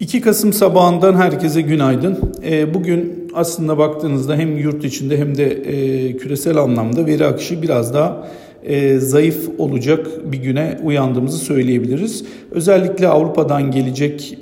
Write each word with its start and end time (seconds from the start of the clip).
2 0.00 0.20
Kasım 0.20 0.52
sabahından 0.52 1.14
herkese 1.14 1.60
günaydın. 1.60 2.18
E, 2.44 2.74
bugün 2.74 3.30
aslında 3.34 3.78
baktığınızda 3.78 4.36
hem 4.36 4.56
yurt 4.56 4.84
içinde 4.84 5.18
hem 5.18 5.36
de 5.36 5.44
e, 5.44 6.16
küresel 6.16 6.56
anlamda 6.56 7.06
veri 7.06 7.26
akışı 7.26 7.62
biraz 7.62 7.94
daha 7.94 8.28
e, 8.64 8.98
zayıf 8.98 9.48
olacak 9.58 10.06
bir 10.32 10.38
güne 10.38 10.78
uyandığımızı 10.84 11.38
söyleyebiliriz. 11.38 12.24
Özellikle 12.50 13.08
Avrupa'dan 13.08 13.70
gelecek 13.70 14.36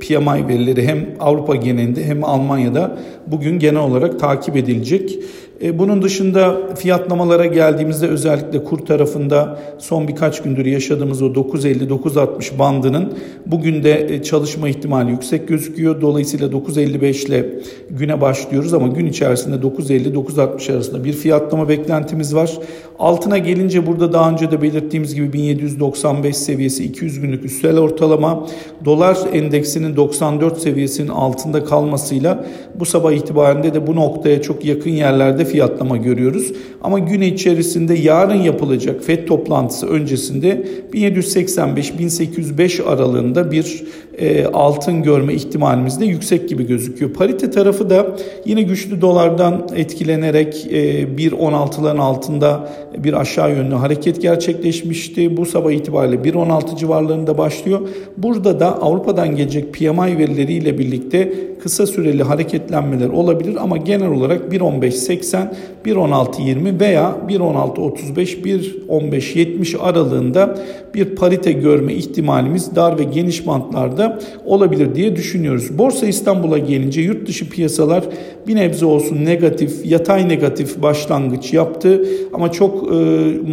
PMI 0.00 0.48
verileri 0.48 0.86
hem 0.86 1.06
Avrupa 1.20 1.56
genelinde 1.56 2.04
hem 2.04 2.24
Almanya'da 2.24 2.98
bugün 3.26 3.58
genel 3.58 3.80
olarak 3.80 4.20
takip 4.20 4.56
edilecek. 4.56 5.18
E, 5.62 5.78
bunun 5.78 6.02
dışında 6.02 6.74
fiyatlamalara 6.76 7.46
geldiğimizde 7.46 8.06
özellikle 8.06 8.64
kur 8.64 8.78
tarafında 8.78 9.58
son 9.78 10.08
birkaç 10.08 10.42
gündür 10.42 10.66
yaşadığımız 10.66 11.22
o 11.22 11.26
9.50-9.60 11.26 12.58
bandının 12.58 13.12
bugün 13.46 13.82
de 13.82 14.14
e, 14.14 14.22
çalışma 14.22 14.68
ihtimali 14.68 15.10
yüksek 15.10 15.48
gözüküyor. 15.48 16.00
Dolayısıyla 16.00 16.48
9.55 16.48 17.26
ile 17.26 17.48
güne 17.90 18.20
başlıyoruz 18.20 18.74
ama 18.74 18.88
gün 18.88 19.06
içerisinde 19.06 19.56
9.50-9.60 19.56 20.72
arasında 20.72 21.04
bir 21.04 21.12
fiyatlama 21.12 21.68
beklentimiz 21.68 22.34
var. 22.34 22.58
Altına 22.98 23.38
gelince 23.38 23.86
burada 23.86 24.12
daha 24.12 24.30
önce 24.30 24.50
de 24.50 24.62
belirttiğimiz 24.62 25.14
gibi 25.14 25.32
1795 25.32 26.36
seviyesi 26.36 26.84
200 26.84 27.20
günlük 27.20 27.44
üstel 27.44 27.78
ortalama 27.78 28.46
dolar 28.84 29.18
endeksinin 29.32 29.96
94 29.96 30.58
seviyesinin 30.58 31.08
altında 31.08 31.64
kalmasıyla 31.64 32.46
bu 32.74 32.84
sabah 32.86 33.12
itibariyle 33.12 33.74
de 33.74 33.86
bu 33.86 33.96
noktaya 33.96 34.42
çok 34.42 34.64
yakın 34.64 34.90
yerlerde 34.90 35.43
fiyatlama 35.44 35.96
görüyoruz. 35.96 36.52
Ama 36.82 36.98
gün 36.98 37.20
içerisinde 37.20 37.94
yarın 37.94 38.42
yapılacak 38.42 39.04
FED 39.04 39.26
toplantısı 39.26 39.86
öncesinde 39.86 40.66
1785-1805 40.92 42.82
aralığında 42.84 43.52
bir 43.52 43.84
e, 44.18 44.46
altın 44.46 45.02
görme 45.02 45.34
ihtimalimiz 45.34 46.00
de 46.00 46.04
yüksek 46.04 46.48
gibi 46.48 46.66
gözüküyor. 46.66 47.12
Parite 47.12 47.50
tarafı 47.50 47.90
da 47.90 48.06
yine 48.46 48.62
güçlü 48.62 49.00
dolardan 49.00 49.68
etkilenerek 49.76 50.66
e, 50.70 51.02
1.16'ların 51.02 51.98
altında 51.98 52.68
bir 52.98 53.12
aşağı 53.12 53.50
yönlü 53.50 53.74
hareket 53.74 54.22
gerçekleşmişti. 54.22 55.36
Bu 55.36 55.46
sabah 55.46 55.72
itibariyle 55.72 56.16
1.16 56.16 56.76
civarlarında 56.76 57.38
başlıyor. 57.38 57.80
Burada 58.16 58.60
da 58.60 58.82
Avrupa'dan 58.82 59.36
gelecek 59.36 59.74
PMI 59.74 60.18
verileriyle 60.18 60.78
birlikte 60.78 61.32
kısa 61.62 61.86
süreli 61.86 62.22
hareketlenmeler 62.22 63.08
olabilir 63.08 63.56
ama 63.60 63.76
genel 63.76 64.10
olarak 64.10 64.52
1.15.80, 64.52 65.46
1.16.20 65.84 66.80
veya 66.80 67.16
1.16.35, 67.28 68.42
1.15.70 68.88 69.78
aralığında 69.78 70.58
bir 70.94 71.16
parite 71.16 71.52
görme 71.52 71.94
ihtimalimiz 71.94 72.76
dar 72.76 72.98
ve 72.98 73.04
geniş 73.04 73.46
bantlarda 73.46 74.03
olabilir 74.44 74.94
diye 74.94 75.16
düşünüyoruz. 75.16 75.78
Borsa 75.78 76.06
İstanbul'a 76.06 76.58
gelince 76.58 77.00
yurt 77.00 77.28
dışı 77.28 77.50
piyasalar 77.50 78.04
bir 78.48 78.56
nebze 78.56 78.86
olsun 78.86 79.24
negatif, 79.24 79.86
yatay 79.86 80.28
negatif 80.28 80.82
başlangıç 80.82 81.52
yaptı 81.52 82.04
ama 82.32 82.52
çok 82.52 82.92
e, 82.92 82.96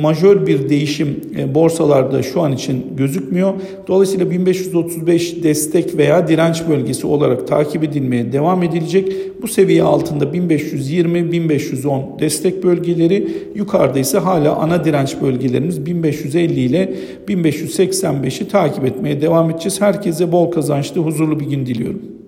majör 0.01 0.47
bir 0.47 0.69
değişim 0.69 1.21
e, 1.37 1.55
borsalarda 1.55 2.23
şu 2.23 2.41
an 2.41 2.51
için 2.51 2.85
gözükmüyor. 2.97 3.53
Dolayısıyla 3.87 4.31
1535 4.31 5.43
destek 5.43 5.97
veya 5.97 6.27
direnç 6.27 6.63
bölgesi 6.69 7.07
olarak 7.07 7.47
takip 7.47 7.83
edilmeye 7.83 8.33
devam 8.33 8.63
edilecek. 8.63 9.13
Bu 9.41 9.47
seviye 9.47 9.83
altında 9.83 10.25
1520-1510 10.25 12.19
destek 12.19 12.63
bölgeleri, 12.63 13.27
yukarıda 13.55 13.99
ise 13.99 14.17
hala 14.17 14.55
ana 14.55 14.85
direnç 14.85 15.15
bölgelerimiz 15.21 15.85
1550 15.85 16.59
ile 16.59 16.93
1585'i 17.27 18.47
takip 18.47 18.85
etmeye 18.85 19.21
devam 19.21 19.49
edeceğiz. 19.49 19.81
Herkese 19.81 20.31
bol 20.41 20.51
kazançlı, 20.51 21.01
huzurlu 21.01 21.39
bir 21.39 21.45
gün 21.45 21.65
diliyorum. 21.65 22.20